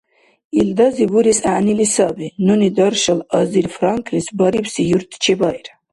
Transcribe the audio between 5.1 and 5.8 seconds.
чебаира»